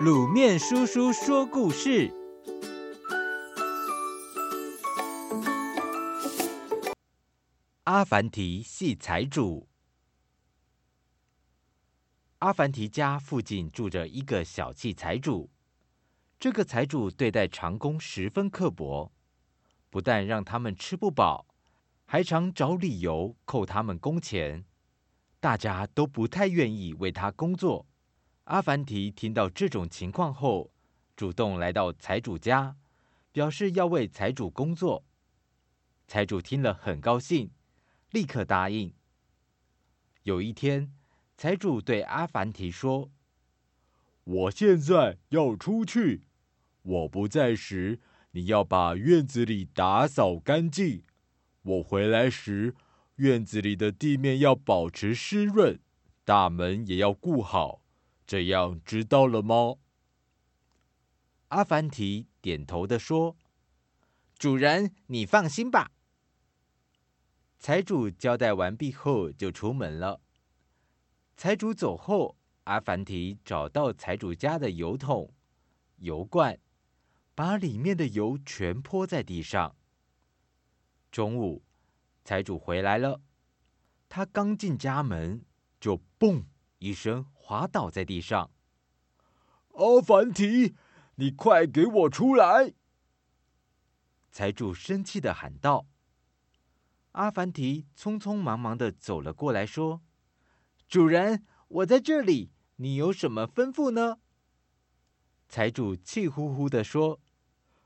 [0.00, 2.14] 卤面叔叔说故事：
[7.82, 9.66] 阿凡提系财主。
[12.38, 15.50] 阿凡提家附近住着一个小气财主，
[16.38, 19.10] 这个财主对待长工十分刻薄，
[19.90, 21.44] 不但让他们吃不饱，
[22.04, 24.64] 还常找理由扣他们工钱。
[25.40, 27.84] 大家都不太愿意为他工作。
[28.48, 30.70] 阿凡提听到这种情况后，
[31.14, 32.76] 主动来到财主家，
[33.30, 35.04] 表示要为财主工作。
[36.06, 37.50] 财主听了很高兴，
[38.10, 38.94] 立刻答应。
[40.22, 40.90] 有一天，
[41.36, 43.10] 财主对阿凡提说
[44.24, 46.22] ：“我现在要出去，
[46.80, 51.02] 我不在时，你要把院子里打扫干净。
[51.60, 52.74] 我回来时，”
[53.16, 55.78] 院子里的地面要保持湿润，
[56.24, 57.82] 大门也要顾好，
[58.28, 59.76] 这样知道了吗？
[61.48, 63.38] 阿凡提点头地说
[64.38, 65.90] ：“主人，你放心吧。”
[67.58, 70.20] 财主交代完毕后就出门了。
[71.38, 75.32] 财主走后，阿凡提找到财主家的油桶、
[75.96, 76.60] 油罐，
[77.34, 79.74] 把里面的油全泼在地上。
[81.10, 81.64] 中午。
[82.26, 83.22] 财主回来了，
[84.10, 85.46] 他刚进家门，
[85.80, 86.44] 就“嘣”
[86.78, 88.50] 一声滑倒在地上。
[89.74, 90.74] 阿凡提，
[91.16, 92.74] 你快给我出来！
[94.30, 95.86] 财主生气的喊道。
[97.12, 100.02] 阿凡提匆匆忙忙的走了过来，说
[100.88, 104.18] ：“主人，我在这里，你有什么吩咐呢？”
[105.48, 107.20] 财主气呼呼的说：“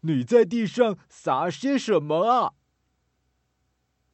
[0.00, 2.54] 你在地上撒些什么啊？”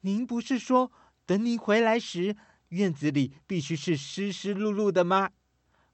[0.01, 0.91] 您不是说
[1.25, 2.37] 等您回来时，
[2.71, 5.31] 院子里必须是湿湿漉漉的吗？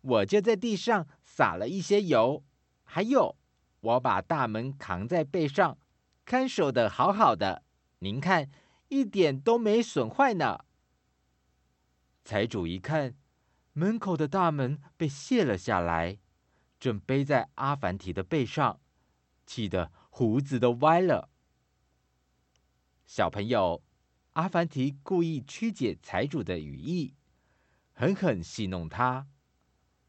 [0.02, 2.44] 我就在地上撒了一些油，
[2.84, 3.36] 还有，
[3.82, 5.78] 我把大门扛在背上，
[6.24, 7.64] 看守的好好的。
[8.00, 8.50] 您看，
[8.90, 10.60] 一点都没损坏呢。
[12.24, 13.16] 财主一看，
[13.74, 16.20] 门口的大门被卸了下来，
[16.80, 18.80] 正背在阿凡提的背上，
[19.48, 21.30] 气得胡子都歪了。
[23.06, 23.82] 小朋友。
[24.38, 27.16] 阿凡提故意曲解财主的语意，
[27.92, 29.28] 狠狠戏弄他。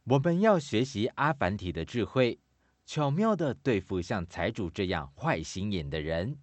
[0.04, 2.38] 我们要学习阿凡提的智慧，
[2.84, 6.38] 巧妙的对付像财主这样坏心眼的人。